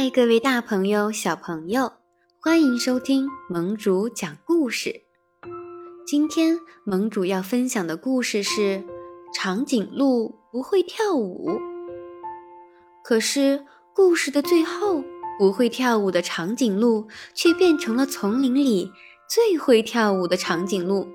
[0.00, 1.94] 嗨，各位大朋友、小朋友，
[2.38, 5.02] 欢迎收听盟主讲故事。
[6.06, 8.84] 今天盟主要分享的故事是
[9.34, 11.58] 长颈鹿不会跳舞。
[13.02, 15.02] 可是故事的最后，
[15.36, 18.92] 不会跳舞的长颈鹿却变成了丛林里
[19.28, 21.08] 最会跳舞的长颈鹿。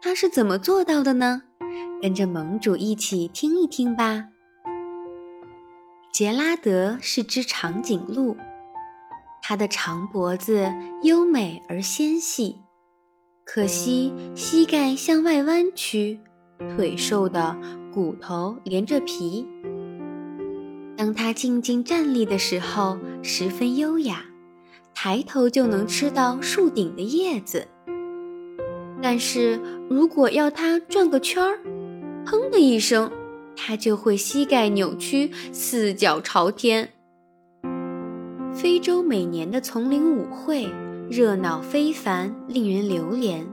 [0.00, 1.42] 它是怎么做到的呢？
[2.00, 4.26] 跟着盟主一起听一听吧。
[6.14, 8.36] 杰拉德是只长颈鹿，
[9.42, 12.54] 它的长脖子优美而纤细，
[13.44, 16.20] 可惜膝盖向外弯曲，
[16.76, 17.56] 腿瘦的
[17.92, 19.44] 骨头连着皮。
[20.96, 24.24] 当它静静站立的时候，十分优雅，
[24.94, 27.66] 抬头就能吃到树顶的叶子。
[29.02, 31.58] 但是如果要它转个圈儿，
[32.24, 33.10] 砰的一声。
[33.56, 36.88] 他就会膝盖扭曲，四脚朝天。
[38.52, 40.68] 非洲每年的丛林舞会
[41.10, 43.46] 热闹非凡，令人流连。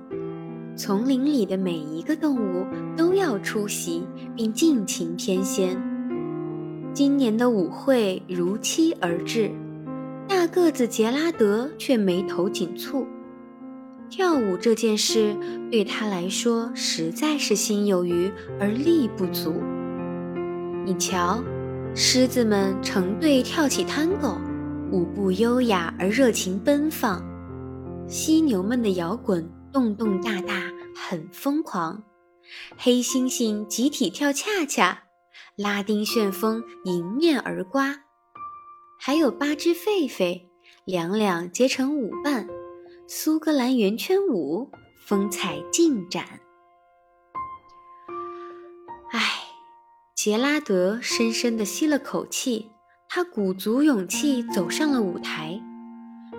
[0.75, 4.03] 丛林里的每一个动物都要出席，
[4.35, 5.77] 并尽情翩跹。
[6.93, 9.51] 今年的舞会如期而至，
[10.27, 13.05] 大个子杰拉德却眉头紧蹙。
[14.09, 15.35] 跳舞这件事
[15.71, 19.53] 对他来说实在是心有余而力不足。
[20.83, 21.43] 你瞧，
[21.95, 24.35] 狮子们成对跳起探戈，
[24.91, 27.21] 舞步优雅而热情奔放；
[28.07, 30.63] 犀牛们的摇滚动动大大，
[30.95, 32.01] 很疯狂；
[32.77, 35.03] 黑猩猩集体跳恰恰，
[35.55, 37.93] 拉丁旋风迎面而刮；
[38.99, 40.41] 还有八只狒狒，
[40.83, 42.47] 两两结成舞伴，
[43.07, 44.71] 苏格兰圆圈舞，
[45.05, 46.25] 风采尽展。
[50.23, 52.73] 杰拉德深深地吸了口气，
[53.09, 55.59] 他鼓足勇气走上了舞台。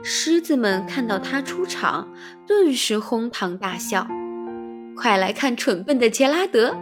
[0.05, 2.09] 狮子们看到他出场，
[2.47, 4.07] 顿时哄堂大笑。
[4.97, 6.77] 快来看蠢笨的杰拉德！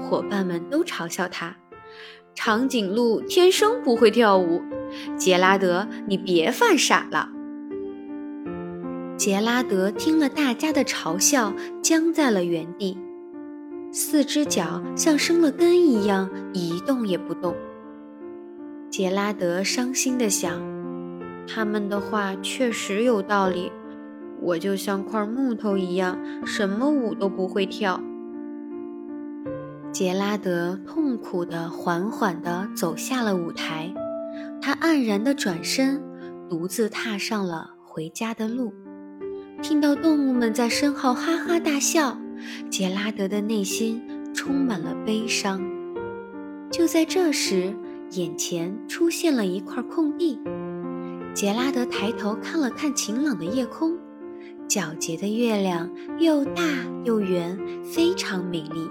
[0.00, 1.54] 伙伴们都嘲笑他：
[2.34, 4.62] 长颈鹿天生不会跳舞。
[5.18, 7.28] 杰拉德，你别犯傻了。
[9.18, 11.52] 杰拉德听了大家的嘲笑，
[11.82, 12.96] 僵在了原地。
[13.98, 17.56] 四只脚像生了根一样一动也不动。
[18.90, 20.60] 杰拉德伤心地想
[21.48, 23.72] ：“他们的话确实有道理，
[24.42, 27.98] 我就像块木头一样，什么舞都不会跳。”
[29.90, 33.94] 杰拉德痛苦地、缓缓地走下了舞台，
[34.60, 36.02] 他黯然地转身，
[36.50, 38.74] 独自踏上了回家的路。
[39.62, 42.18] 听到动物们在身后哈哈大笑。
[42.70, 44.02] 杰拉德的内心
[44.34, 45.60] 充满了悲伤。
[46.70, 47.74] 就在这时，
[48.10, 50.38] 眼前出现了一块空地。
[51.34, 53.96] 杰拉德抬头看了看晴朗的夜空，
[54.68, 56.62] 皎洁的月亮又大
[57.04, 58.90] 又圆，非常美丽。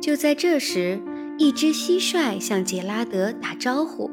[0.00, 1.00] 就在这时，
[1.38, 4.10] 一只蟋蟀向杰拉德打招呼：“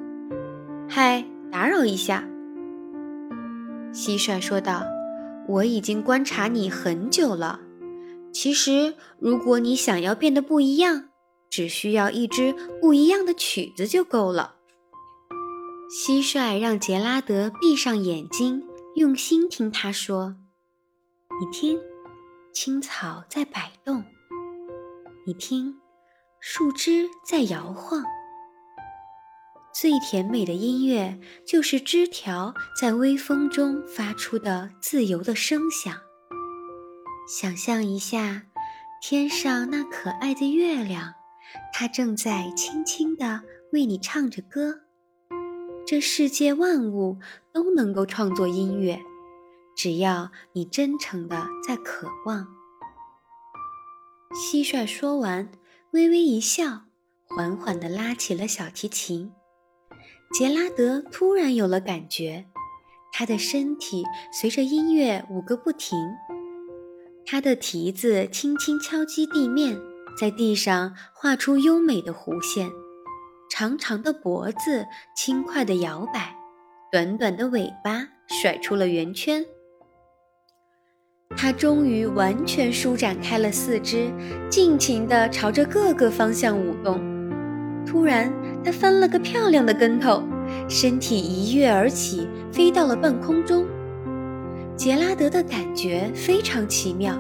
[0.87, 2.23] 嗨，打扰一下。”
[3.91, 4.83] 蟋蟀说道。
[5.47, 7.59] 我已经观察你很久了。
[8.33, 11.09] 其实，如果你想要变得不一样，
[11.49, 14.55] 只需要一支不一样的曲子就够了。
[15.91, 18.63] 蟋蟀让杰拉德闭上眼睛，
[18.95, 20.37] 用心听他说
[21.41, 21.77] ：“你听，
[22.53, 24.03] 青草在摆动；
[25.27, 25.75] 你听，
[26.39, 28.05] 树枝在摇晃。”
[29.73, 35.95] 最甜美的音乐，就是枝条在微风中发出的自由的声响。
[37.27, 38.43] 想象一下，
[39.01, 41.13] 天上那可爱的月亮，
[41.71, 44.81] 它正在轻轻地为你唱着歌。
[45.87, 47.19] 这世界万物
[47.53, 48.99] 都能够创作音乐，
[49.75, 52.47] 只要你真诚地在渴望。
[54.31, 55.49] 蟋蟀说完，
[55.91, 56.83] 微微一笑，
[57.27, 59.31] 缓缓地拉起了小提琴。
[60.33, 62.45] 杰拉德突然有了感觉，
[63.11, 65.97] 他的身体随着音乐舞个不停。
[67.25, 69.77] 他的蹄子轻轻敲击地面，
[70.17, 72.69] 在地上画出优美的弧线；
[73.49, 74.85] 长长的脖子
[75.17, 76.33] 轻快地摇摆，
[76.91, 79.45] 短短的尾巴甩出了圆圈。
[81.35, 84.09] 他终于完全舒展开了四肢，
[84.49, 87.01] 尽情地朝着各个方向舞动。
[87.85, 88.31] 突然，
[88.63, 90.23] 他翻了个漂亮的跟头，
[90.67, 93.65] 身体一跃而起，飞到了半空中。
[94.75, 97.15] 杰拉德的感觉非常奇妙，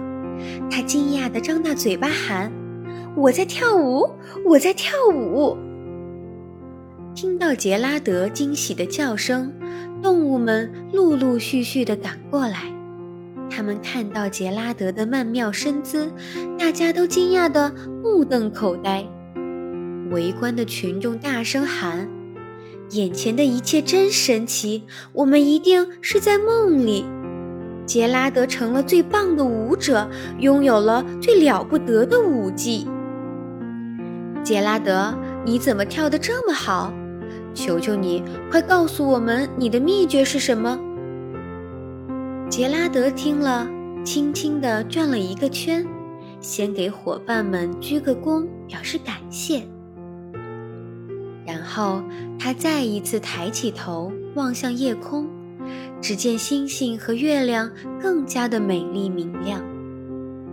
[0.69, 2.51] 他惊讶地张大嘴巴喊
[3.15, 4.09] ：“我在跳舞，
[4.45, 5.57] 我在跳舞！”
[7.13, 9.51] 听到杰拉德惊喜的叫声，
[10.01, 12.63] 动物们陆陆续续地赶过来。
[13.49, 16.09] 他们看到杰拉德的曼妙身姿，
[16.57, 17.71] 大家都惊讶得
[18.01, 19.05] 目瞪口呆。
[20.11, 22.07] 围观的群众大声喊
[22.91, 24.83] ：“眼前的一切真神奇！
[25.13, 27.05] 我们一定是在梦里。
[27.85, 30.09] 杰拉德成了最棒的舞者，
[30.39, 32.87] 拥有了最了不得的舞技。
[34.43, 35.13] 杰拉德，
[35.45, 36.93] 你怎么跳得这么好？
[37.53, 40.77] 求求你，快告诉我们你的秘诀是什么！”
[42.49, 43.67] 杰拉德听了，
[44.03, 45.85] 轻轻地转了一个圈，
[46.41, 49.63] 先给伙伴们鞠个躬，表示感谢。
[51.73, 52.03] 后
[52.37, 55.25] 他再一次抬起头望向夜空，
[56.01, 57.71] 只见星星和月亮
[58.01, 59.63] 更加的美丽明亮。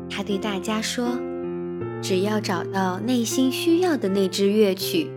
[0.08, 1.18] 他对大家说
[2.00, 5.10] ：“只要找到内心需要的那支乐曲，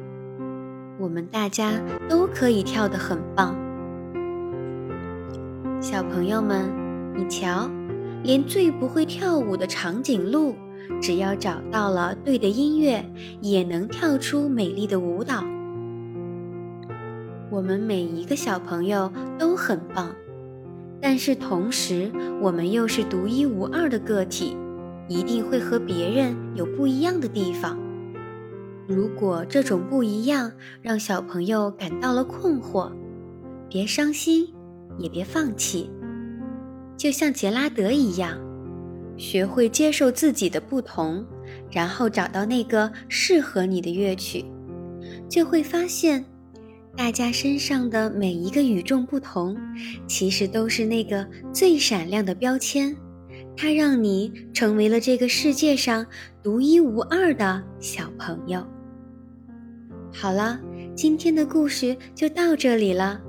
[1.00, 1.74] 我们大家
[2.10, 3.56] 都可以跳得很棒。”
[5.80, 6.70] 小朋友们，
[7.16, 7.70] 你瞧，
[8.24, 10.56] 连最不会跳舞的长颈鹿，
[11.02, 13.06] 只要找到了对的音乐，
[13.40, 15.44] 也能跳出美丽的舞蹈。
[17.52, 20.16] 我们每一个小朋友都很棒，
[21.02, 22.10] 但是同时，
[22.42, 24.58] 我们又是独一无二的个体，
[25.08, 27.78] 一定会和别人有不一样的地方。
[28.88, 30.52] 如果这种不一样
[30.82, 32.92] 让小朋友感到了困惑，
[33.70, 34.48] 别伤心。
[34.98, 35.90] 也别放弃，
[36.98, 38.38] 就像杰拉德一样，
[39.16, 41.26] 学会接受自己的不同，
[41.72, 44.46] 然后找到那个适合你的乐曲，
[45.30, 46.24] 就会发现，
[46.96, 49.58] 大家身上的每一个与众不同，
[50.08, 52.96] 其实都是那个最闪亮的标签，
[53.58, 56.06] 它让你成为了这个世界上
[56.44, 58.66] 独一无二的小朋友。
[60.14, 60.60] 好了，
[60.96, 63.20] 今天的故事就到这里了。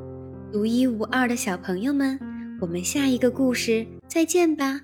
[0.53, 2.19] 独一无二的小朋友们，
[2.61, 4.81] 我们下一个故事再见吧。